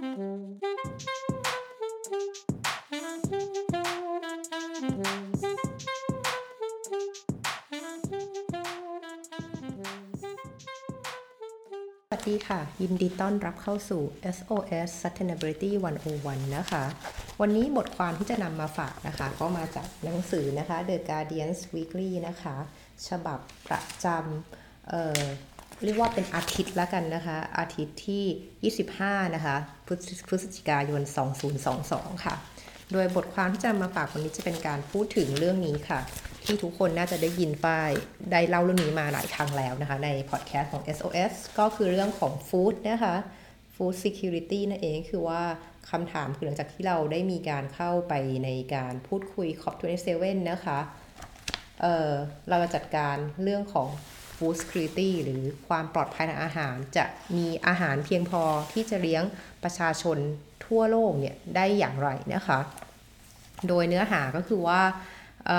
[0.00, 0.08] สวัส
[12.28, 14.02] ดีค่ะ ยินดีต้อนรับเข้าสู่
[14.36, 15.70] SOS Sustainability
[16.12, 16.84] 101 นะคะ
[17.40, 22.56] วันนี้บทความที่จะนำมาฝากนะคะ ก็มาจากหนังสือนะคะ The Guardian Weekly นะคะ
[23.08, 24.20] ฉบับประจำ
[25.84, 29.88] เรียกว่าเป็นอาทิตย์ละกันนะคะ อาทิตย์ที่ 25 นะคะ พ
[30.34, 31.02] ฤศจิกายน
[31.62, 32.34] 2022 ค่ะ
[32.92, 36.00] โดยบทความที่จะมาฝากวันนี้จะเป็นการพูดถึงเรื่องนี้ค่ะ
[36.44, 37.90] ที่ทุกคนน่าจะได้ยินป้าย
[38.32, 43.14] ได้เล่าเรื่องนี้มาหลายครั้งแล้วนะคะ ในพอดแคสต์ของ SOS ก็คือเรื่องของฟู้ดนะคะ
[43.74, 45.42] Food Security นั่นเองคือว่า
[45.90, 50.78] คำถามคือหลังจากที่เราได้มีการเข้าไปในการพูดคุย COP27 นะคะ
[51.80, 53.88] เเราจะจัดการเรื่องของ
[54.40, 57.04] Food Security หรือความปลอดภัยทางอาหาร จะ
[57.36, 59.24] มีอาหารเพียงพอที่จะเลี้ยง
[59.64, 60.18] ประชาชน
[60.66, 62.60] ทั่วโลกเนี่ยได้อย่างไรนะคะ
[63.68, 64.80] โดยเนื้อหาก็คือว่า
[65.46, 65.50] เ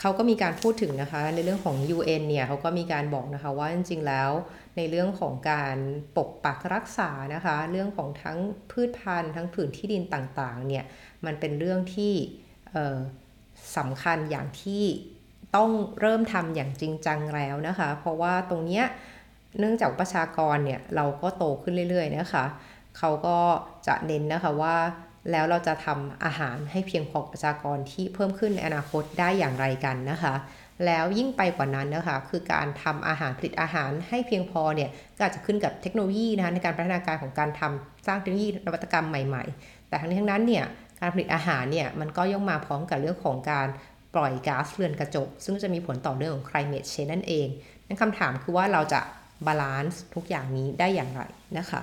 [0.00, 4.30] เขาก็มีการพูดถึงนะคะในเรื่องของ UN เนี่ยเขาก็มีการบอกนะคะว่าจริงๆแล้ว
[4.76, 5.76] ในเรื่องของการ
[6.16, 8.38] ปกปักรักษานะคะ เรื่องของทั้ง
[8.70, 10.84] พืชพันธุ์ทั้งผืนที่ดินต่างๆเนี่ย
[11.26, 12.14] มันเป็นเรื่องที่
[13.76, 14.84] สำคัญอย่างที่
[15.56, 18.84] ต้องเริ่มทำอย่างจริงจังแล้วนะคะ เพราะว่าตรงเนี้ย
[19.58, 22.44] เนื่องจากประชากรเนี่ยเราก็โตขึ้นเรื่อยๆนะคะ
[22.98, 23.38] เขาก็
[23.86, 24.76] จะเน้นนะคะว่า
[25.30, 30.34] แล้วเราจะทำอาหารให้เพียงพอประชากรที่เพิ่มขึ้นในอนาคตได้อย่างไรกันนะคะ
[30.86, 40.64] แล้วยิ่งไปกว่านั้นนะคะ คือการทำอาหารผลิตอาหารให้เพียงพอเนี่ยก็อาจจะขึ้นกับเทคโนโลยีนะคะในการพัฒนาการของการทำสร้างเทคโนโลยีนวัตกรรมใหม่ ๆ แต่ทั้งนี้ทั้งนั้นเนี่ย
[41.00, 43.66] การผลิตอาหารเนี่ยมันก็ย่อมมาพร้อมกับเรื่องของการ
[44.14, 47.48] ปล่อยก๊าซเรือนกระจก ซึ่งจะมีผลต่อเรื่องของ climate change นั่นเอง
[47.86, 49.00] นั่นคำถามคือว่าเราจะ
[49.46, 51.22] balance ทุกอย่างนี้ได้อย่างไร
[51.58, 51.80] นะคะ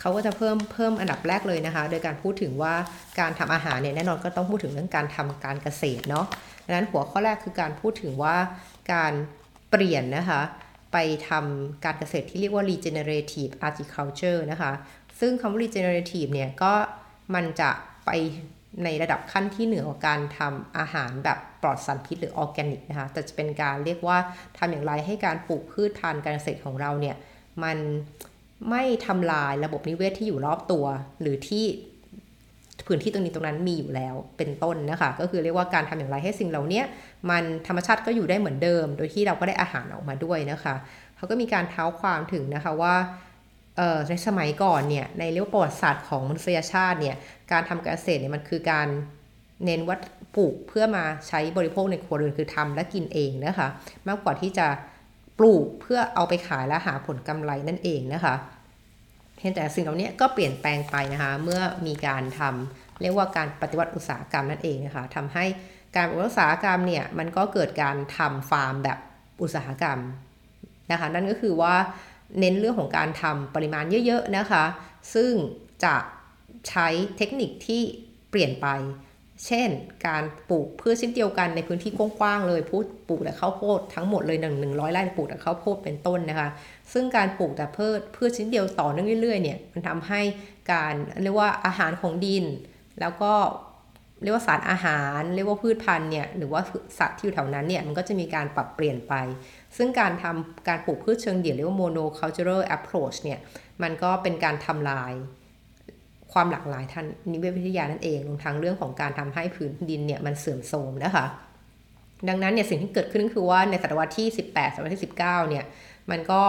[0.00, 2.74] เขาก็จะเพิ่มเพิ่มอันดับแรกเลยนะคะ โดยการพูดถึงว่า
[3.20, 6.26] การทำอาหารเนี่ยแน่นอนก็ต้องพูดถึงเรื่องการทำการเกษตรเนาะ
[6.64, 8.36] ดังนั้นหัวข้อแรกคือการพูดถึงว่า
[8.92, 9.12] การ
[9.70, 10.40] เปลี่ยนนะคะ
[10.92, 10.96] ไป
[11.28, 14.72] ทำการเกษตรที่เรียกว่า regenerative agriculture นะคะ
[15.20, 16.72] ซึ่งคำว่า regenerative เนี่ยก็
[17.34, 17.70] มันจะ
[18.06, 18.10] ไป
[18.84, 24.18] ในระดับขั้นที่เหนือกว่าการทำอาหารแบบปลอดสารพิษหรือออร์แกนิกนะคะแต่จะเป็นการเรียกว่า
[24.58, 27.16] ทำอย่างไรให้การปลูกพืชพันธุ์การเกษตรของเราเนี่ย
[27.64, 27.78] มัน
[28.70, 30.84] ไม่ทำลายระบบนิเวศทที่อยู่รอบตัว
[31.20, 31.64] หรือที่
[32.86, 36.82] พื้นที่ตรงนี้ตรงนั้นมีอยู่แล้วเป็นต้นนะคะ ก็คือเรียกว่าการทำอย่างไรให้สิ่งเหล่านี้
[37.30, 40.74] มันธรรมชาติก็อยู่ได้เหมือนเดิม โดยที่เราก็ได้อาหารออกมาด้วยนะคะ
[41.16, 42.94] เขาก็มีการเท้าความถึงนะคะว่า
[44.08, 47.16] ในสมัยก่อนเนี่ยในเรื่องประวัติศาสตร์ของมนุษยชาติเนี่ย
[47.52, 48.88] การทำการเกษตรเนี่ยมันคือการ
[49.64, 50.00] เน้นวัต
[50.36, 53.68] ปลูกเพื่อมาใช้บริโภคในครัวเรือนคือทำและกินเองนะคะ
[54.08, 54.66] มากกว่าที่จะ
[55.38, 58.34] ปลูกเพื่อเอาไปขายและหาผลกำไรนั่นเองนะคะ
[59.36, 65.44] เพียงแต่สิ่งเหล่านี้ก็เปลี่ยนแปลงไปนะคะเมื่อมีการทำเรียกว่าการปฏิวัติอุตสาหกรรมนั่นเองนะคะทำให้
[65.96, 68.98] การปฏิวัติอุตสาหกรรมเนี่ยมันก็เกิดการทำฟาร์มแบบ
[69.42, 69.98] อุตสาหกรรม
[70.90, 71.74] นะคะนั่นก็คือว่า
[72.38, 74.64] เน้นเรื่องของการทำปริมาณเยอะๆนะคะ
[75.14, 75.32] ซึ่ง
[75.84, 75.96] จะ
[76.68, 77.82] ใช้เทคนิคที่
[78.30, 78.66] เปลี่ยนไป
[79.46, 79.68] เช่น
[80.06, 86.48] การปลูกพืชชิ้นเดียวกันในพื้นที่กว้างๆเลยพูดปลูกแต่ข้าวโพดทั้งหมดเลยหนึ่งหนึ่งร้อยไร่ปลูกแต่ข้าวโพดเป็นต้นนะคะ
[86.92, 90.20] ซึ่งการปลูกแต่พืชพืชชิ้นเดียวต่อเนื่องเรื่อยๆเนี่ยมันทำให้
[90.72, 92.44] การเรียกว่าอาหารของดิน
[93.00, 93.32] แล้วก็
[94.22, 96.60] เรียกว่าสารอาหาร เรียกว่าพืชพันธุ์เนี่ยหรือว่า
[96.98, 99.14] สัตว์ที่อยู่แถวนั้นเนี่ยมันก็จะมีการปรับเปลี่ยนไป
[99.76, 103.38] ซึ่งการทำการปลูกพืชเชิงเดี่ยวเรียกว่า monocultural approach เนี่ย
[103.82, 105.12] มันก็เป็นการทำลาย
[106.32, 111.26] ความหลากหลายทางนิเวศวิทยานั่นเองรวมทั้งเรื่องของการทำให้พื้นดินเนี่ยมันเสื่อมโทรมนะคะ
[112.28, 115.64] ดังนั้นเนี่ยสิ่งที่เกิดขึ้นคือว่าในศตวรรษที่ 18ศตวรรษที่ 19 เนี่ย
[116.10, 116.42] มันก็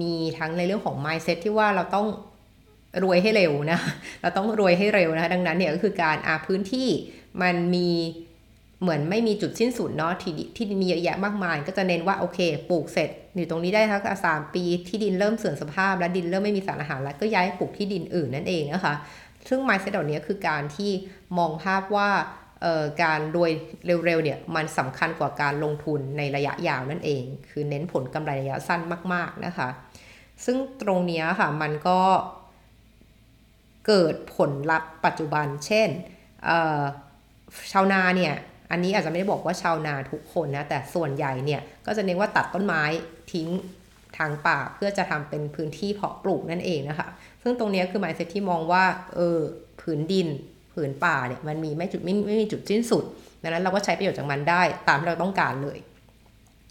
[0.00, 2.06] มีทั้งในเรื่องของ mindset ที่ว่าเราต้อง
[3.04, 3.78] รวยให้เร็วนะ
[4.22, 6.88] เราต้องรวยให้เร็วนะะดังนั้นเนี่ยก็คือการอาพื้นที่
[7.42, 7.90] มันมี
[8.82, 12.38] เหมือนไม่มีจุดสิ้นสุดเนาะที่ที่ดินมีเยอะแยะมากมาย ก็จะเน้นว่าโอเค
[12.70, 18.94] ปลูกเสร็จอยู่ตรงนี้ได้ทั้งสามปีที่ดินเริ่มเสื่อมสภาพ และดินเริ่มไม่มีสารอาหารแล้วก็ย้ายปลูกที่ดินอื่นนั่นเองนะคะ
[19.48, 20.90] ซึ่ง mindset เหล่านี้คือการที่
[21.38, 22.10] มองภาพว่า
[23.02, 23.52] การรวย
[24.06, 28.80] เร็วๆเนี่ยมันสำคัญกว่าการลงทุนในระยะยาวนั่นเอง คือเน้นผลกำไรระยะสั้น
[29.12, 29.68] มาก ๆนะคะ
[30.44, 32.00] ซึ่งตรงนี้ค่ะมันก็
[33.86, 35.88] เกิดผลลัพธ์ปัจจุบัน เช่น
[37.72, 38.34] ชาวนาเนี่ย
[38.70, 42.82] อันนี้อาจจะไม่ได้บอกว่าชาวนาทุกคนนะ แต่ส่วนใหญ่เนี่ยก็จะเน้นว่าตัดต้นไม้
[43.32, 43.48] ทิ้ง
[44.18, 47.08] ทางป่าเพื่อจะทำเป็นพื้นที่เพาะปลูกนั่นเองนะคะ
[47.42, 48.84] ซึ่งตรงนี้คือหมายเซตที่มองว่า
[49.14, 49.38] เออ
[49.80, 50.28] ผืนดิน
[50.72, 53.04] ผืนป่าเนี่ยมันมีไม่จุดไม่ไม่มีจุดสิ้นสุด
[53.42, 55.78] ดังนั้นเราก็ใช้ประโยชน์จากมันได้ตามที่เราต้องการเลย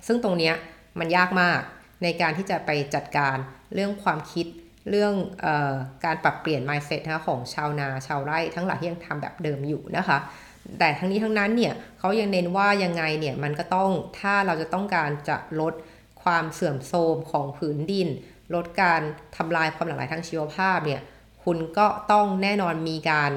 [0.07, 0.51] ซึ่งตรงนี้
[0.99, 1.59] มันยากมาก
[2.03, 3.37] ในการที่จะไปจัดการ
[3.73, 4.47] เรื่องความคิด
[4.89, 5.13] เรื่อง
[5.45, 5.73] ออ
[6.05, 10.17] การปรับเปลี่ยน mindset นะของชาวนาชาวไร่ทั้งหลายที่ยังทำแบบเดิมอยู่นะคะ
[10.79, 15.73] แต่ทั้งนี้ทั้งนั้นเนี่ยเขายังเน้นว่ายังไงเนี่ยมันก็ต้องถ้าเราจะต้องการจะลด
[16.23, 18.07] ความเสื่อมโทรมของผืนดิน
[18.55, 19.01] ลดการ
[19.37, 21.01] ทำลายความหลากหลายทางชีวภาพเนี่ย
[21.43, 23.31] คุณก็ต้องแน่นอนมีการ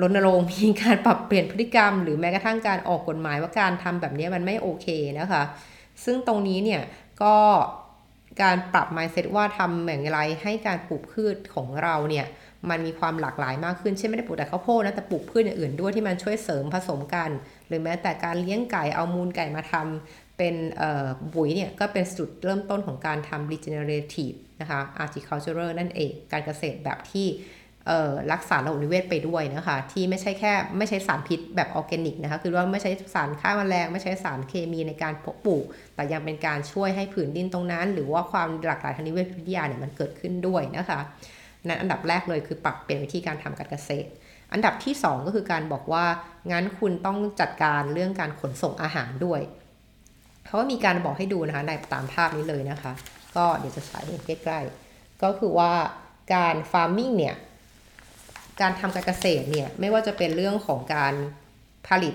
[0.00, 4.86] รณรงค์มีการปรับเปลี่ยนพฤติกรรม หรือแม้กระทั่งการออกกฎหมายว่าการทำแบบนี้มันไม่โอเค
[5.20, 5.42] นะคะ
[6.04, 6.82] ซึ่งตรงนี้เนี่ย
[7.22, 7.36] ก็
[8.42, 12.26] การปรับ mindset ว่าทำอย่างไรให้การปลูกพืชของเราเนี่ย
[12.70, 17.30] มันมีความหลากหลายมากขึ้นเช่นไม่ได้ปลูกแต่ข้าวโพดนะแต่ปลูกพืชอย่างอื่นด้วยที่มันช่วยเสริมผสมกัน
[17.68, 20.54] หรือแม้แต่การเลี้ยงไก่เอามูลไก่มาทำเป็น
[21.34, 27.28] ปุ๋ยเนี่ยก็เป็นจุดเริ่มต้นของการทำ regenerative นะคะ agriculture นั่นเอง การเกษตรแบบที่
[28.32, 35.14] รักษาระบบนิเวศไปด้วยนะคะ ที่ไม่ใช่แค่ไม่ใช้สารพิษแบบออร์แกนิกนะคะ คือว่าไม่ใช้สารฆ่าแมลง ไม่ใช้สารเคมีในการ
[35.44, 35.64] ปลูก
[35.94, 41.00] แต่ยังเป็นการช่วยให้ผืนดินตรงนั้น หรือว่าความหลากหลายทางนิเวศวิทยาเนี่ยมันเกิดขึ้นด้วยนะคะ
[41.68, 44.10] นั้นอันดับแรกเลยคือปรับเปลี่ยนวิธีการทำการเกษตร
[44.52, 46.04] อันดับที่ 2 ก็คือการบอกว่า
[46.52, 49.40] งั้นคุณต้องจัดการเรื่องการขนส่งอาหารด้วย
[50.46, 52.92] เขาก็มีการบอกให้ดูนะคะในตามภาพนี้เลยนะคะ
[53.36, 55.72] ก็เดี๋ยวจะฉายใกล้ๆ ก็คือว่า
[56.34, 57.36] การฟาร์มิ่งเนี่ย
[58.60, 61.14] การทำการเกษตรเนี่ยไม่ว่าจะเป็นเรื่องของการ
[61.88, 62.14] ผลิต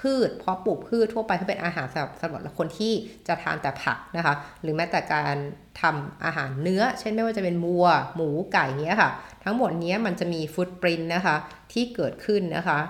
[0.00, 2.92] พืช เพราะปลูกพืชทั่วไปที่เป็นอาหารสำหรับสำหรับคนที่
[3.28, 5.36] จะทานแต่ผักนะคะ หรือแม้แต่การ
[5.82, 9.10] ทำอาหารเนื้อ เช่นไม่ว่าจะเป็นมัว หมูไก่เนี้ยค่ะ
[9.44, 11.36] ทั้งหมดนี้มันจะมีฟุตปรินนะคะ
[11.72, 12.80] ที่เกิดขึ้นนะคะ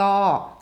[0.00, 0.16] ก็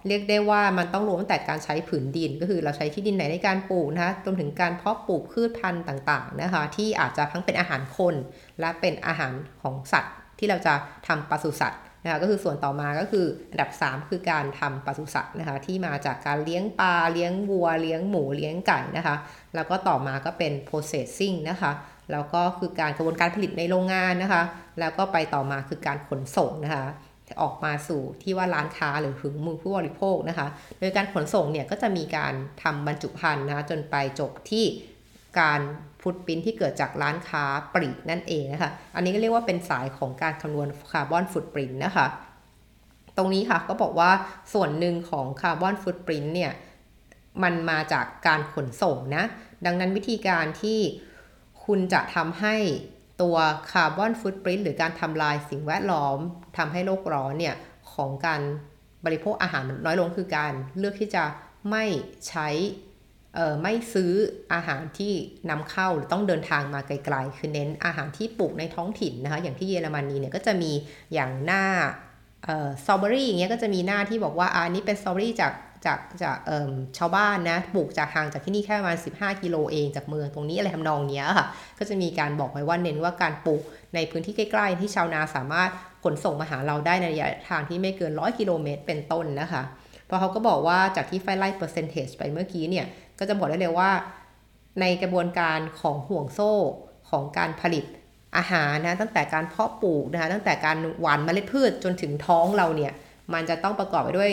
[0.07, 8.15] เรียกได้ว่ามันต้องรวมตั้งแต่การใช้ผืนดิน ก็คือเราใช้ที่ดินไหนในการปลูกนะคะรวมถึงการเพาะปลูกพืชพันธุ์ต่างๆนะคะ ที่อาจจะทั้งเป็นอาหารคน
[8.61, 9.33] และเป็นอาหาร
[9.63, 10.75] ของสัตว์ที่เราจะ
[11.07, 19.17] ทำปศุสัตว์ นะคะก็คือส่วนต่อมาก็คืออันดับ 3 คือการทำปศุสัตว์นะคะที่มาจากการเลี้ยงปลาเลี้ยงวัว เลี้ยงหมูเลี้ยงไก่นะคะ
[19.55, 21.73] แล้วก็ต่อมาก็เป็น processing นะคะ
[22.13, 24.43] แล้วก็คือการกระบวนการผลิตในโรงงานนะคะ
[24.81, 26.87] แล้วก็ไปต่อมาคือการขนส่งนะคะ
[27.43, 30.47] ออกมาสู่ที่ว่าร้านค้าหรือถึงมือผู้บริโภคนะคะ
[30.81, 34.65] โดยการขนส่งเนี่ยก็จะมีการทำบรรจุภัณฑ์นะคะจนไปจบที่
[35.41, 35.61] carbon
[36.09, 37.45] footprint ที่เกิดจากร้านค้า
[37.75, 42.07] ปลีกนั่นเองนะคะ อันนี้ก็เรียกว่าเป็นสายของการคำนวณ carbon footprint นะคะ
[43.17, 44.11] ตรงนี้ค่ะก็บอกว่า
[44.55, 46.53] ส่วนหนึ่งของ carbon footprint เนี่ย
[47.43, 49.25] มันมาจากการขนส่งนะ
[49.67, 50.79] ดังนั้นวิธีการที่
[51.65, 52.57] คุณจะทำให้
[53.23, 53.37] ตัว
[53.73, 56.19] carbon footprint หรือการทำลายสิ่งแวดล้อม
[56.57, 57.55] ทำให้โลกร้อนเนี่ย
[57.95, 58.41] ของการ
[59.05, 61.25] บริโภคอาหารน้อยลงคือการเลือกที่จะ
[61.71, 61.85] ไม่
[62.29, 62.49] ใช้
[63.63, 64.13] ไม่ซื้อ
[64.55, 65.13] อาหารที่
[65.51, 70.73] นำเข้าหรือต้องเดินทางมาไกลๆ คือเน้นอาหารที่ปลูกในท้องถิ่นนะคะ อย่างที่เยอรมนีเนี่ยก็จะมี
[71.15, 71.65] อย่างหน้า
[72.85, 75.53] สตรอเบอรี่อย่างเงี้ยก็จะมีหน้าที่บอกว่าอันนี้เป็นสตรอเบอรี่จาก
[75.87, 76.37] จากจาก
[76.99, 81.47] ชาวบ้านนะปลูกจากห่างจากที่นี่แค่ประมาณ 15 กิโลเองจากเมืองตรงนี้อะไรทำนองเนี้ยค่ะ
[81.79, 83.63] ก็จะมีการบอกไว้ว่าเน้นว่าการปลูก
[83.95, 85.71] ในพื้นที่ใกล้ๆ ที่ชาวนาสามารถ
[86.05, 89.63] ขนส่งมาหาเราได้ในระยะทางที่ไม่เกิน 100 กิโลเมตรเป็นต้นนะคะ
[90.07, 92.87] เพอเขาก็บอกว่าจากที่ไฟไล่เปอร์เซนเทจไปเมื่อกี้เนี่ย
[93.19, 93.91] ก็จะบอกได้เลยว่า
[94.81, 96.53] ในกระบวนการของห่วงโซ่
[97.11, 97.85] ของการผลิต
[98.37, 102.93] อาหารนะตั้งแต่การเพาะปลูกนะคะตั้งแต่การหว่านเมล็ดพืชจนถึงท้องเราเนี่ย
[103.33, 104.31] มันจะต้องประกอบไปด้วย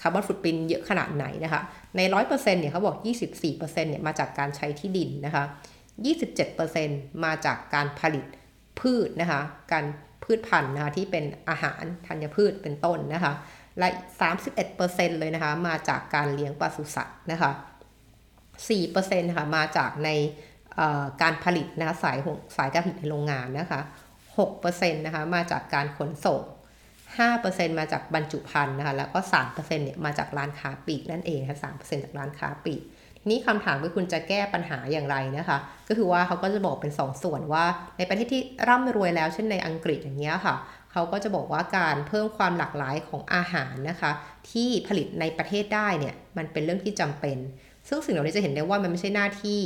[0.00, 1.62] คาร์บอนฟุตปรินเยอะขนาดไหนนะคะ
[1.96, 2.96] ในร้อยเปอร์เซ็นต์เนี่ยเขาบอก
[3.40, 5.44] 24%เนี่ยมาจากการใช้ที่ดินนะคะ
[6.54, 8.24] 27%มาจากการผลิต
[8.80, 9.40] พืชนะคะ
[9.72, 9.84] การ
[10.24, 13.32] พืชพันธุ์นะคะที่เป็นอาหารธัญพืชเป็นต้นนะคะ
[13.78, 13.88] และ
[14.54, 17.50] 31%เลยนะคะมาจากการเลี้ยงปศุสัตว์นะคะ
[18.68, 20.10] 4%นะคะมาจากใน
[21.22, 22.16] การผลิตนะคะสาย
[22.56, 23.80] สายการผลิตในโรงงานนะคะ
[24.38, 26.42] 6%นะคะมาจากการขนส่ง
[27.10, 32.82] 5%มาจากบรรจุภัณฑ์นะคะแล้วก็ 3%เนี่ยมาจากร้านค้าปลีกนั่นเองค่ะ3%จากร้านค้าปลีก
[33.22, 37.64] ทีนี้คำถามคือคุณจะแก้ปัญหาอย่างไรนะคะ ก็คือว่าเขาก็จะบอกเป็น 2ส่วนว่า
[37.98, 40.56] ในประเทศที่ร่ำรวยแล้วเช่นในอังกฤษอย่างเงี้ยค่ะ
[40.92, 44.10] เขาก็จะบอกว่าการเพิ่มความหลากหลายของอาหารนะคะ
[44.50, 47.36] ที่ผลิตในประเทศได้เนี่ยมันเป็นเรื่องที่จำเป็น
[47.90, 49.60] ซึ่งสิ่งเหล่านี้จะเห็นได้ว่ามันไม่ใช่หน้าที่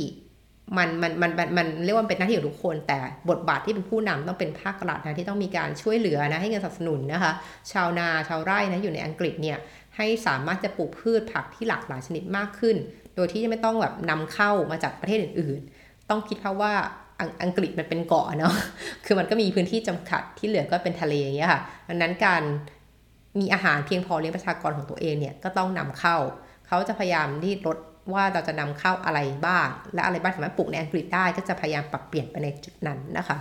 [0.77, 7.31] มันมันมันมันเรียกว่าเป็นหน้าที่ของทุกคน แต่บทบาทที่เป็นผู้นำต้องเป็นภาครัฐนะที่ต้องมีการช่วยเหลือนะให้เงินสนับสนุนนะคะ
[7.71, 9.57] ชาวนาชาวไร่นะอยู่ในอังกฤษเนี่ย
[9.95, 12.75] ให้สามารถจะปลูกพืชผักที่หลากหลายชนิดมากขึ้น
[13.15, 16.73] โดยที่ไม่ต้องแบบนำเข้ามาจากประเทศอื่น ๆ ต้องคิดเพราะว่า
[17.43, 18.53] อังกฤษมันเป็นเกาะเนาะ
[19.05, 22.43] คือมันก็มีพื้นที่จำกัดที่เหลือก็เป็นทะเลอย่างเงี้ยค่ะดังนั้นการ
[23.39, 26.17] มีอาหารเพียงพอเลี้ยงประชากรของตัวเองเนี่ยก็ต้องนำเข้า
[26.67, 27.77] เขาจะพยายามที่ลด
[28.13, 33.37] ว่าเราจะนำเข้าอะไรบ้าง และอะไรบ้างสามารถปลูกในอังกฤษได้ก็จะพยายามปรับเปลี่ยนไปในจุดนั้นนะคะ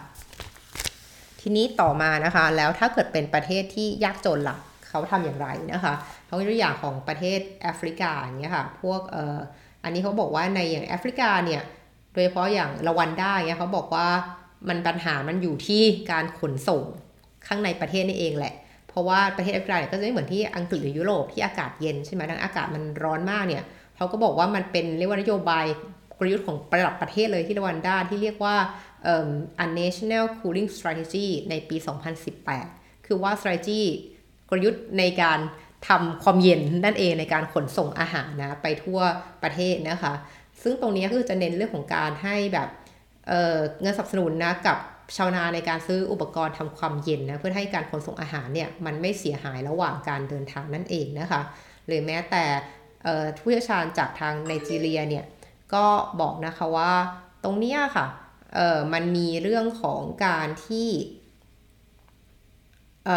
[1.41, 4.57] ทีนี้ต่อมานะคะ แล้วถ้าเกิดเป็นประเทศที่ยากจนล่ะ
[4.89, 5.95] เขาทำอย่างไรนะคะ
[6.27, 9.39] เขาตัวอย่างของประเทศแอฟริกาอย่างเงี้ยค่ะพวกเอ่อ
[9.85, 11.63] อันนี้เขาบอกว่าในอย่างแอฟริกาเนี่ย
[12.13, 14.07] โดยเฉพาะอย่างละวันด้เนี่ยเขาบอกว่า
[14.69, 16.83] มันปัญหามันอยู่ที่การขนส่ง
[17.47, 18.55] ข้างในประเทศนี่เองแหละ
[18.89, 23.65] เพราะว่าประเทศแอฟริกาเนี่ยก็จะไม่เหมือนที่อังกฤษหรือยุโรปที่อากาศเย็นใช่ไหมดังอากาศมันร้อนมากเนี่ย
[23.97, 25.65] เขาก็บอกว่ามันเป็นเรียกว่านโยบาย
[26.19, 28.57] กลยุทธ์ของระดับประเทศเลยที่รวันด้าที่เรียกว่า
[29.65, 31.77] a national cooling strategy ในปี
[32.41, 33.83] 2018 คือว่า strategy
[34.49, 35.39] กลยุทธ์ในการ
[35.89, 39.01] ทำความเย็นนั่นเองในการขนส่งอาหารนะไปทั่ว
[39.43, 40.15] ประเทศนะคะ
[40.63, 42.69] ซึ่งตรงนี้ก็จะเน้นเรื่องของการให้แบบ
[43.29, 44.79] เเงินสนับสนุนนะกับ
[45.17, 51.41] ชาวนาในการซื้ออุปกรณ์ทำความเย็นนะเพื่อให้การขนส่งอาหารเนี่ยมันไม่เสียหายระหว่างการเดินทางนั่นเองนะคะ
[51.87, 52.45] หรือแม้แต่
[53.39, 55.25] ผู้เชี่ยวชาญจากทางไนจีเรียเนี่ย
[55.75, 55.87] ก็
[56.21, 56.93] บอกนะคะว่า
[57.45, 58.07] ตรงเนี้ยค่ะ
[58.55, 60.89] เออมันมีเรื่องของการที่
[63.07, 63.09] เ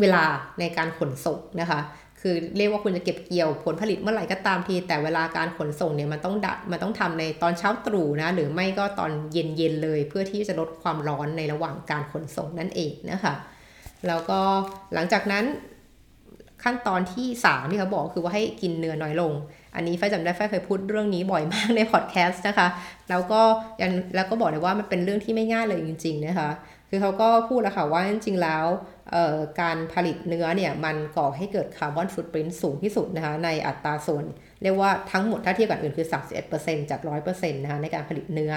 [0.00, 0.24] เวลา
[0.60, 1.80] ในการขนส่งนะคะ
[2.20, 13.34] คือเรียกว่าคุณจะเก็บเกี่ยวผลผลิตเมื่อไหร่ก็ตามที แต่เวลาการขนส่งเนี่ยมันต้องดัมันต้องทำในตอนเช้าตรู่นะหรือไม่ก็ตอนเย็นๆเลย เพื่อที่จะลดความร้อนในระหว่างการขนส่งนั่นเองนะคะ
[14.06, 14.40] แล้วก็
[14.94, 15.44] หลังจากนั้น
[16.62, 19.32] ขั้นตอนที่ 3 ที่เขาบอกคือว่าให้กินเนื้อน้อยลง
[19.74, 22.68] อันนี้ไฟจำได้ไฟเคยพูดเรื่องนี้บ่อยมากในพอดแคสต์นะคะ
[23.10, 23.40] แล้วก็
[23.82, 26.50] ยังแล้วก็บอกเลยว่ามันเป็นเรื่องที่ไม่ง่ายเลยจริง ๆ นะคะ
[26.90, 28.66] คือเขาก็พูดแล้วค่ะว่าจริงๆแล้ว
[29.60, 34.24] การผลิตเนื้อเนี่ยมันก่อให้เกิดคาร์บอนฟุตปรินต์สูงที่สุดนะคะในอัตราส่วน
[34.62, 36.06] เรียกว่าทั้งหมดถ้าเทียบกับอื่นคือ
[36.48, 38.52] 31%จาก 100%นะคะในการผลิตเนื้อ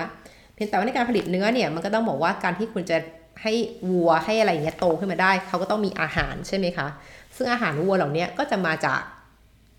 [0.53, 2.97] เพียงแต่ว่าในการผลิตเนื้อเนี่ยมันก็ต้องบอกว่าการที่คุณจะ
[3.41, 3.53] ให้
[3.89, 6.87] วัวให้อะไรเงี้ยโตขึ้นมาได้ เขาก็ต้องมีอาหารใช่ไหมคะ
[7.35, 9.01] ซึ่งอาหารวัวเหล่านี้ก็จะมาจาก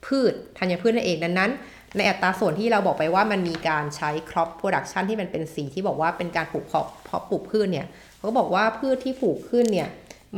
[0.07, 1.51] พืชธัญพืชนั่นเองดังนั้น
[1.97, 7.87] ในอัตราส่วนที่เราบอกไปว่ามันมีการใช้ crop production ที่มันเป็นสีที่บอกว่าเป็นการปลูกเพาะเพาะปลูกพืชเนี่ย
[8.17, 9.89] เขาก็บอกว่าพืชที่ปลูกขึ้นเนี่ย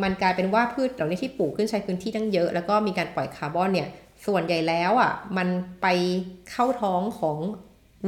[0.02, 3.88] มันกลายเป็นว่าพืชเหล่านี้ที่ปลูกขึ้นใช้พื้นที่ตั้งเยอะ แล้วก็มีการปล่อยคาร์บอนเนี่ย
[4.26, 5.48] ส่วนใหญ่แล้วอะมัน
[5.82, 5.86] ไป
[6.50, 7.38] เข้าท้องของ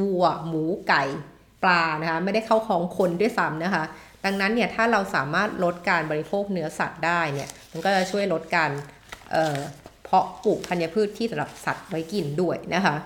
[0.01, 1.05] วัว หมูไก่
[1.63, 3.85] ปลานะคะไม่ได้เข้าท้องคนด้วยซ้ำนะคะ
[4.25, 8.71] ดังนั้นเนี่ยถ้าเราสามารถลดการบริโภคเนื้อสัตว์ได้เนี่ยมันก็จะช่วยลดการ
[10.05, 12.97] เพาะปลูกธัญพืชที่สำหรับสัตว์ไว้กินด้วยนะคะ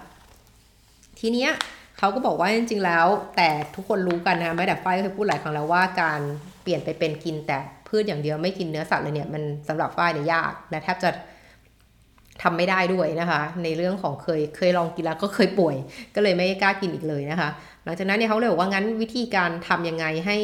[1.21, 1.51] ทีเนี้ย
[1.99, 3.07] เขาก็บอกว่าจริงๆแล้ว
[3.37, 6.21] แต่ทุกคนรู้กันนะแม้แต่ฝ้ายเคยพูดหลายครั้งแล้วว่าการ
[6.63, 7.59] เปลี่ยนไปเป็นกินแต่
[7.89, 11.11] พืชอย่างเดียวไม่กินเนื้อสัตว์เลยเนี่ยมันสำหรับฝ้ายเนี่ยยากและแทบจะ
[12.43, 15.77] ทำไม่ได้ด้วยนะคะ ในเรื่องของเคยเคยลองกินแล้วก็เคยป่วย
[16.15, 17.49] ก็เลยไม่กล้ากินอีกเลยนะคะ
[17.85, 20.37] หลังจากนั้นเนี่ยเขาเลยบอกว่างั้นวิธีการทํำยังไงให้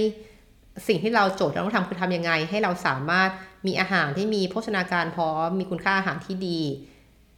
[0.88, 3.30] สิ่งที่เราโจทย์เราต้องทำคือทำยังไง ให้เราสามารถ
[3.66, 5.26] มีอาหารที่มีโภชนาการพอ
[5.58, 6.60] มีคุณค่าอาหารที่ดี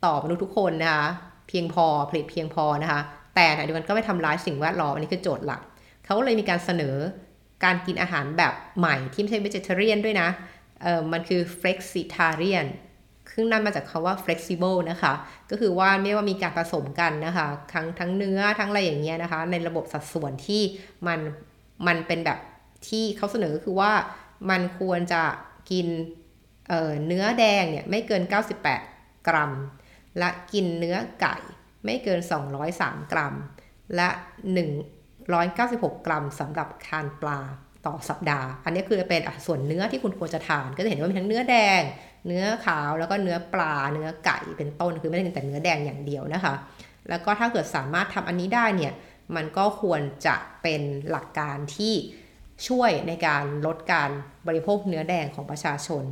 [0.05, 1.07] ต่อมนุษย์ทุกคนนะคะ
[1.49, 3.00] เพียงพอผลิตเพียงพอนะคะ
[3.35, 5.61] แต่ในเดียวกันก็ไม่ทำร้ายสิ่งแวดล้อมอันนี้คือโจทย์หลัก
[6.05, 6.97] เขาเลยมีการเสนอ
[7.64, 10.29] การกินอาหารแบบใหม่ที่ไม่ใช่ vegetarian ด้วยนะ
[10.83, 12.67] เออมันคือ flexitarian
[13.33, 15.12] ซึ่งนั่นมาจากคาว่า flexible นะคะ
[15.50, 20.62] ก็คือว่าไม่ว่ามีการผสมกันนะคะ ทั้งทั้งเนื้อทั้งอะไรอย่างเงี้ยนะคะ ในระบบสัดส่วนที่
[21.07, 21.19] มัน
[21.87, 22.38] มันเป็นแบบ
[22.88, 23.93] ที่เขาเสนอคือว่า
[24.50, 25.23] มันควรจะ
[25.71, 25.87] กิน
[26.69, 28.23] เเนื้อแดงเนี่ยไม่เกิน
[28.75, 29.53] 98 กรัม
[30.19, 31.37] และกินเนื้อไก่
[31.85, 32.21] ไม่เกิน
[32.67, 33.35] 203 กรัม
[33.97, 34.09] และ
[34.87, 37.41] 196 กรัมสำหรับทานปลา
[37.87, 41.83] ต่อสัปดาห์ อันนี้คือเป็นส่วนเนื้อที่คุณควรจะทาน ก็จะเห็นว่ามีทั้งเนื้อแดง
[42.26, 46.55] เนื้อขาว แล้วก็เนื้อปลา เนื้อไก่เป็นต้น คือไม่ได้กินแต่เนื้อแดงอย่างเดียวนะคะ
[47.09, 48.93] แล้วก็ถ้าเกิดสามารถทำอันนี้ได้เนี่ย
[49.37, 51.95] มันก็ควรจะเป็นหลักการที่
[52.68, 54.11] ช่วยในการลดการ
[54.49, 56.02] บริโภคเนื้อแดงของประชาชน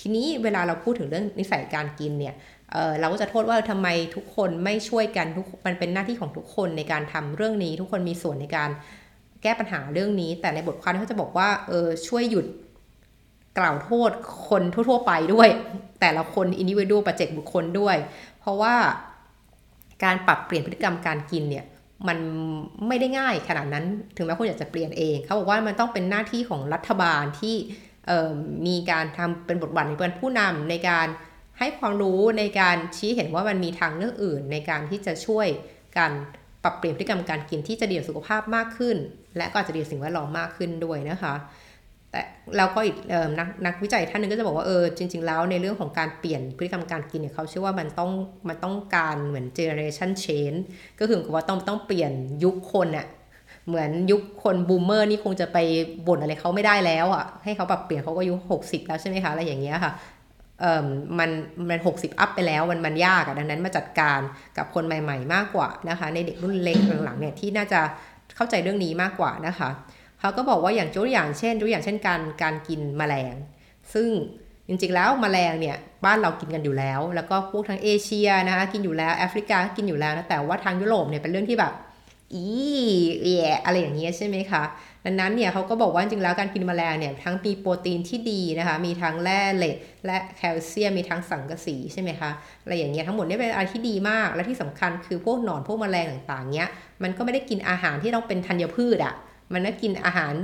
[0.00, 2.34] ทีนี้เวลาเราพูดถึงเรื่องนิสัยการกินเนี่ย
[2.72, 8.70] เเราก็จะโทษว่าทำไมทุกคนไม่ช่วยกันทุกมันเป็นหน้าที่ของทุกคนในการทำเรื่องนี้ ทุกคนมีส่วนในการ
[9.42, 12.46] แก้ปัญหาเรื่องนี้ แต่ในบทความเขาจะบอกว่าเออช่วยหยุด
[13.58, 14.10] กล่าวโทษ
[14.48, 15.48] คนทั่ว ๆ ไปด้วย
[16.00, 17.96] แต่ละคนอินดิวิวปัจเจกบุคคลด้วย
[18.40, 18.74] เพราะว่า
[20.04, 21.64] การปรับเปลี่ยนพฤติกรรมการกินเนี่ย
[22.08, 22.18] มัน
[22.88, 23.84] ไม่ได้ง่ายขนาดนั้น
[24.16, 27.56] ถึงแม้คุณอยากจะเปลี่ยนเองเขาบอกว่ามันต้องเป็นหน้าที่ของรัฐบาลที่
[28.66, 31.06] มีการทำเป็นบทบาทในเป็นผู้นำในการ
[31.58, 35.46] ให้ความรู้ในการชี้เห็นว่ามันมีทางเลือกอื่น ในการที่จะช่วย
[35.98, 36.12] การ
[36.62, 38.96] ปรับเปลี่ยนพฤติกรรมการกินที่จะดีต่อสุขภาพมากขึ้น
[39.36, 41.34] และก็จะดีต่อสิ่งแวดล้อมมากขึ้นด้วยนะคะ
[42.16, 42.96] แต่แล้วก็อีก
[43.38, 48.10] นักนักวิจัยท่านนึงก็จะบอกว่าเออจริง ๆ แล้วในเรื่องของการเปลี่ยนพฤติกรรมการกินเนี่ยเขาเชื่อว่ามันต้อง
[48.48, 50.52] มันต้องการเหมือน generation change
[51.00, 52.12] ก็คือว่าต้องต้องเปลี่ยน
[52.44, 53.06] ยุคคนอะ
[53.68, 55.58] เหมือนยุคคน boomer นี่คงจะไป
[56.06, 59.92] บ่นอะไรเขาไม่ได้แล้วอะให้เขาปรับเปลี่ยนเขาก็อายุหกสิบแล้วใช่ไหมคะอะไรอย่างเงี้ยค่ะ
[60.60, 60.86] เอ่อ
[61.18, 61.30] มัน
[61.70, 64.20] มันหกสิบ up ไปแล้วมันมันยากอะดังนั้นมาจัดการ
[64.56, 67.80] กับคนใหม่ ๆ มากกว่านะคะ ในเด็กรุ่นเล็กหลังๆเนี่ยที่น่าจะ
[68.36, 69.70] เข้าใจเรื่องนี้มากกว่านะคะ
[70.20, 73.34] เขาก็บอกว่าอย่างตัวอย่างเช่นตัวอย่างเช่นการการกินแมลง
[73.94, 74.08] ซึ่ง
[74.68, 81.72] จริงๆแล้วแมลงเนี่ยบ้านเรากินกันอยู่แล้ว แล้วก็พวกทางเอเชียนะคะกินอยู่แล้วแอฟริกากินอยู่แล้วนะแต่ว่าทางยุโรปเนี่ยเป็นเรื่องที่แบบ
[82.34, 82.44] อี
[83.22, 84.62] แย่อะไรอย่างเงี้ยใช่ไหมคะ
[85.04, 92.30] ดังนั้นเนี่ยเขาก็บอกว่าจริงๆแล้วการกินแมลงเนี่ยทั้งมีโปรตีนที่ดีนะคะ มีทั้งแร่เหล็ก และแคลเซียม มีทั้งสังกะสีใช่ไหมคะ
[92.62, 96.68] อะไรอย่างเงี้ยทั้งหมดเนี่ยเป็นอะไรที่ดีมาก และที่สำคัญคือพวกหนอนพวกแมลงต่างๆเนี้ย
[97.02, 99.14] มันก็ไม่ได้กินอาหารที่ต้องเป็นธัญพืชอะ่ะ
[99.52, 100.34] มันก็กินอาหาร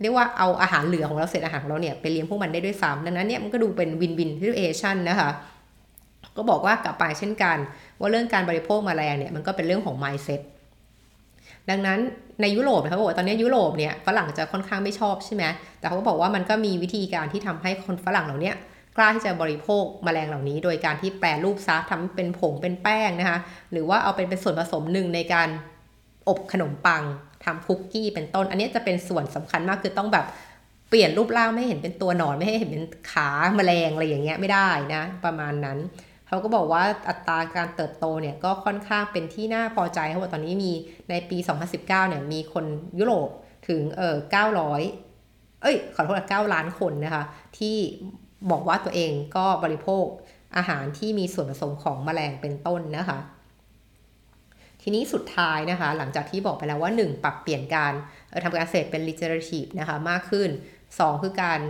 [0.00, 5.30] เรียกว่าเอาอาหารเหลือของเราเศษอาหารของเราเนี่ยไปเลี้ยงพวกมันได้ด้วยซ้ำดังนั้นเนี่ยมันก็ดูเป็นวินวินซิทูเอชันนะคะ
[6.36, 7.58] ก็บอกว่ากลับไปเช่นกัน
[8.00, 10.40] ว่าเรื่องการบริโภคแมลงเนี่ยมันก็เป็นเรื่องของ mindset
[11.70, 11.98] ดังนั้น
[12.42, 15.44] ในยุโรปเขาบอกว่าตอนนี้ยุโรปเนี่ยฝรั่งจะค่อนข้างไม่ชอบใช่ไหม
[15.78, 18.52] แต่เขาก็บอกว่ามันก็มีวิธีการที่ทำให้คนฝรั่งเหล่านี้
[18.96, 23.38] กล้าที่จะบริโภคแมลงเหล่านี้ โดยการที่แปรรูปซะทำเป็นผงเป็นแป้งนะคะ
[23.72, 25.48] หรือว่าเอาเป็นเป็นส่วนผสมหนึ่งในการ
[26.28, 27.02] อบขนมปัง
[27.44, 30.26] ทำคุกกี้เป็นต้น อันนี้จะเป็นส่วนสำคัญมากคือต้องแบบ
[30.88, 35.78] เปลี่ยนรูปร่างไม่เห็นเป็นตัวหนอนไม่ให้เห็นเป็นขาแมลงอะไรอย่างเงี้ยไม่ได้นะ ประมาณนั้น
[36.28, 40.72] เขาก็บอกว่าอัตราการเติบโตเนี่ยก็ค่อนข้างเป็นที่น่าพอใจเขาบอกตอนนี้มี
[41.10, 42.64] ในปี 2019เนี่ยมีคน
[42.98, 43.28] ยุโรป
[43.68, 44.16] ถึงเออ
[44.88, 47.24] 900 เอ้ยขอโทษ9ล้านคนนะคะ
[47.58, 47.76] ที่
[48.50, 50.04] บอกว่าตัวเองก็บริโภค
[50.56, 53.18] อาหารที่มีส่วนผสมของแมลงเป็นต้นนะคะ
[54.82, 57.92] ทีนี้สุดท้ายนะคะ หลังจากที่บอกไปแล้วว่า 1 ปรับเปลี่ยนการ
[58.44, 60.50] ทำการเกษตรเป็น regenerative นะคะมากขึ้น
[60.86, 61.60] 2 คือการ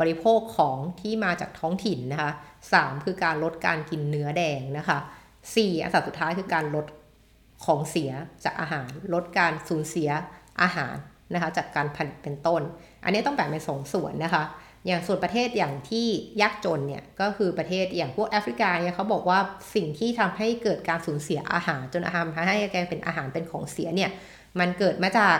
[0.00, 2.30] บริโภคของที่มาจากท้องถิ่นนะคะ
[2.68, 4.98] 3คือการลดการกินเนื้อแดงนะคะ
[5.40, 6.86] 4อันสุดท้ายคือการลด
[7.64, 8.10] ของเสีย
[8.44, 10.10] จากอาหาร ลดการสูญเสีย
[10.62, 10.96] อาหาร
[11.34, 12.62] นะคะจากการผลิตเป็นต้น
[13.04, 14.42] อันนี้ต้องแบ่งเป็นสองส่วนนะคะ
[14.86, 16.06] อย่างส่วนประเทศอย่างที่
[16.42, 19.38] ยากจนเนี่ยก็คือประเทศอย่างพวกแอฟริกาเนี่ยเขาบอกว่า
[19.74, 24.10] สิ่งที่ทำให้เกิดการสูญเสียอาหารจนอาหารทำให้แกเป็นอาหารเป็นของเสียเนี่ย
[24.58, 25.38] มันเกิดมาจาก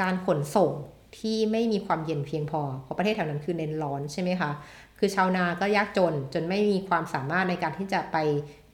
[0.00, 0.72] การขนส่ง
[1.18, 4.50] ที่ไม่มีความเย็นเพียงพอ เพราะประเทศแถวนั้นคือเน้นร้อนใช่ไหมคะ
[4.98, 8.16] คือชาวนาก็ยากจนจนไม่มีความสามารถในการที่จะไป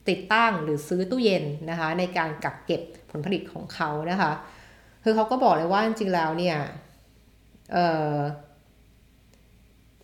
[0.09, 4.31] ติดตั้งหรือซื้อตู้เย็นนะคะ ในการกักเก็บผลผลิตของเขานะคะ
[5.03, 6.57] คือเขาก็บอกเลยว่าจริงๆแล้วเนี่ย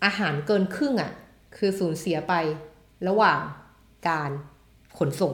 [0.06, 1.12] อาหารเกินครึ่งอะ่ะ
[1.58, 2.34] คือสูญเสียไป
[3.08, 3.40] ระหว่าง
[4.08, 4.32] การ
[4.98, 5.34] ขนส่ง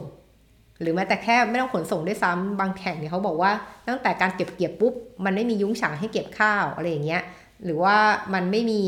[0.80, 3.52] หรือแม้แต่แค่ไม่ต้องขนส่งด้วยซ้ำบางแข่งเนี่ยเขาบอกว่า
[3.88, 7.22] ตั้งแต่การเก็บเกี่ยวปุ๊บ มันไม่มียุ้งฉางให้เก็บข้าวอะไรอย่างเงี้ย
[7.64, 7.96] หรือว่า
[8.34, 8.80] มันไม่มี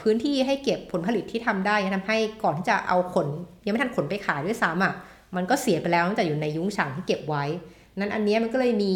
[0.00, 3.28] พื้นที่ให้เก็บผลผลิตที่ทำได้ทำให้ก่อนที่จะเอาขน
[3.64, 4.94] ยังไม่ทันขนไปขายด้วยซ้ำอะ
[5.36, 7.44] มันก็เสียไปแล้วตั้งแต่อยู่ในยุ้งฉางที่เก็บไว้
[7.98, 8.94] นั้นอันนี้มันก็เลยมี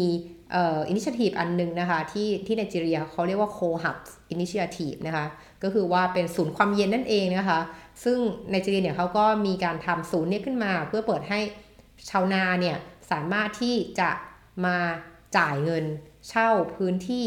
[0.55, 3.97] initiative อันนึงนะคะที่ที่ไนจีเรียเขาเรียกว่า Cold Hub
[4.29, 5.25] initiative นะคะ
[5.63, 7.59] ก็คือว่าเป็นศูนย์ความเย็นนั่นเองนะคะ
[8.03, 8.17] ซึ่ง
[8.49, 11.39] ไนจีเรียเนี่ยเขาก็มีการทำศูนย์นี้ขึ้นมา เพื่อเปิดให้
[12.09, 12.77] ชาวนาเนี่ย
[13.11, 14.09] สามารถที่จะ
[14.65, 14.77] มา
[15.37, 15.85] จ่ายเงิน
[16.29, 17.25] เช่าพื้นที่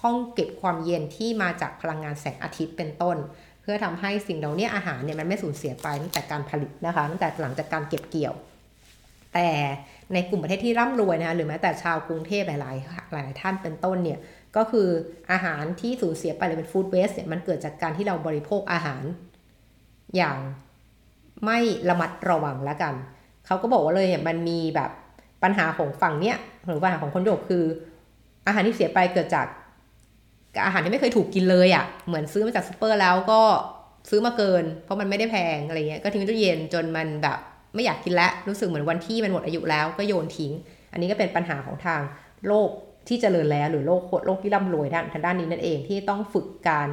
[0.00, 3.16] ห้องเก็บความเย็นที่มาจากพลังงานแสงอาทิตย์เป็นต้น
[3.62, 8.34] เพื่อทำให้สิ่งเหล่านี้อาหารเนี่ยมันไม่สูญเสียไปตั้งแต่การผลิตนะคะตั้งแต่หลังจากการเก็บเกี่ยว
[9.34, 9.48] แต่
[10.12, 14.18] ในกลุ่มประเทศที่ร่ำรวยนะคะหรือแม้แต่ชาวกรุงเทพหลายๆหลายท่านเป็นต้นเนี่ย
[14.56, 14.88] ก็คือ
[15.30, 19.02] อาหารที่สูญเสียไปเลยเป็นฟู้ดเวสเนี่ยมันเกิดจากการที่เราบริโภคอาหาร
[20.16, 20.36] อย่าง
[21.44, 22.94] ไม่ระมัดระวังแล้วกัน
[23.46, 24.90] เขาก็บอกว่าเลยเนี่ยมันมีแบบ
[25.42, 27.64] ปัญหาของฝั่งเนี้ยหรือปัญหาของคนยุโรปคือ
[28.46, 29.46] อาหารที่เสียไปเกิดจาก
[30.66, 33.40] อาหารที่ไม่เคยถูกกินเลยอะ่ะเหมือนซื้อมาจากซูเปอร์แล้วก็
[34.10, 37.38] ซื้อมาเกิน เพราะมันไม่ได้แพงอะไรเงี้ยก็ทิ้งตู้เย็นจนมันแบบ
[37.74, 40.52] ไม่อยากกินแล้วรู้สึกเหมือนวันที่มันหมดอายุแล้วก็โยนทิ้ง
[40.92, 42.00] อันนี้ก็เป็นปัญหาของทาง
[42.46, 42.70] โลก
[43.08, 46.88] ที่เจริญแล้วหรือโลกโลกที่ร่ำรวยทางทางด้านนี้นั่นเองที่ต้องฝึกการ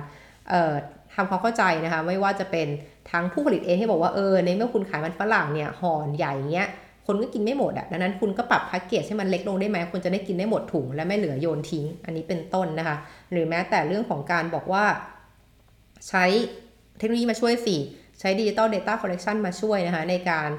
[1.15, 2.67] ทำความเข้าใจนะคะไม่ว่าจะเป็น
[3.11, 6.69] ทั้งผู้ผลิตเองที่บอกว่าเออในเมื่อคุณขายมันฝรั่งเนี่ยห่อใหญ่เงี้ย
[7.05, 12.95] คนก็กินไม่หมดอะ่ะดังนั้นคุณก็ปรับแพ็กเกจให้มันเล็กลงได้ไหมคุณจะได้กินได้หมดถุงและไม่เหลือโยนทิ้ง อันนี้เป็นต้นนะคะ
[13.31, 14.85] หรือแม้แต่เรื่องของการบอกว่า
[16.09, 16.25] ใช้
[16.97, 17.75] เทคโนโลยีมาช่วยสิ
[18.19, 20.49] ใช้ digital data collection มาช่วยนะคะในการ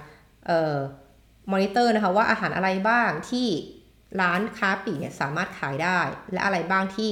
[0.46, 0.76] เอ่อ
[1.52, 3.46] มอนิเตอร์นะคะว่าอาหารอะไรบ้างที่
[4.20, 5.98] ร้านค้าปลีกเนี่ยสามารถขายได้
[6.32, 7.10] และอะไรบ้างที่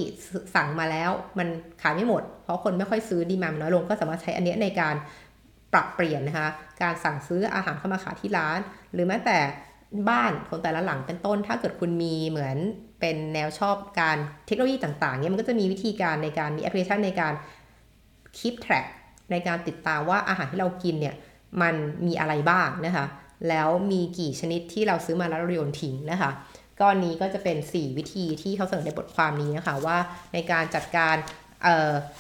[0.54, 1.48] สั่งมาแล้วมัน
[1.82, 4.94] ขายไม่หมด เพราะคนไม่ค่อยซื้อดีมานน้อยลงก็สามารถใช้อันนี้ในการ
[5.72, 6.48] ปรับเปลี่ยนนะคะ
[6.82, 8.58] การสั่งซื้ออาหารเข้ามาขายที่ร้าน
[8.92, 9.38] หรือแม้แต่
[10.08, 12.56] บ้านของแต่ละหลังเป็นต้น ถ้าเกิดคุณมีเหมือน
[13.00, 17.32] เป็นแนวชอบการเทคโนโลยีต่างๆเนี่ยมันก็จะมีวิธีการในการมีแอปพลิเคชันในการ
[18.38, 18.86] keep track
[19.30, 21.14] ในการติดตามว่าอาหารที่เรากินเนี่ย
[21.62, 21.74] มัน
[22.06, 23.06] มีอะไรบ้างนะคะ
[23.48, 26.30] แล้วมีกี่ชนิดที่เราซื้อมาแล้วเราโยนทิ้งนะคะ
[26.80, 29.98] ก้อนนี้ก็จะเป็น 4 วิธีที่เขาเสนอในบทความนี้นะคะว่า
[30.32, 31.14] ในการจัดการ
[31.62, 31.66] เ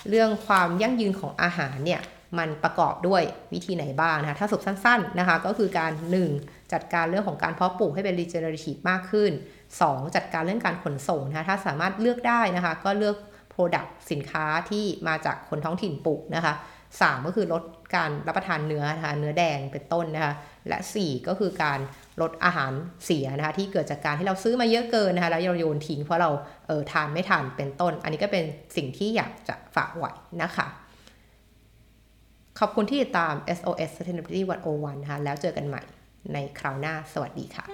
[0.08, 2.00] เรื่องความยั่งยืนของอาหารเนี่ย
[2.38, 5.92] มันประกอบด้วยวิธีไหนบ้างนะคะถ้าสุดสั้นๆนะคะก็คือการ
[6.32, 6.72] 1.
[6.72, 9.32] จัดการเรื่องของการเพาะปลูกให้เป็น regenerative มากขึ้น
[9.72, 10.14] 2.
[10.16, 13.16] จัดการเรื่องการขนส่งนะคะถ้าสามารถเลือกได้นะคะก็เลือก
[13.52, 16.54] Product สินค้าที่มาจากคนท้องถิ่นปลูกนะคะ
[16.94, 17.62] 3 ก็คือลด
[17.96, 20.34] การรับประทานเนื้อนะคะเนื้อแดงเป็นต้นนะคะ
[20.68, 21.78] และ 4 ก็คือการ
[22.20, 22.72] ลดอาหาร
[23.04, 26.30] เสียนะคะที่เกิดจากการที่เราซื้อมาเยอะเกินนะคะแล้วเราโยนทิ้งเพราะเรา
[26.66, 28.44] เออทานไม่ทานเป็นต้น อันนี้ก็เป็น
[28.76, 30.66] สิ่งที่อยากจะฝากไว้นะคะ
[32.60, 35.82] ขอบคุณที่ติดตาม SOS Sustainability 101นะคะแล้วเจอกันใหม่
[36.32, 37.66] ในคราวหน้าสวัสดีค่ะ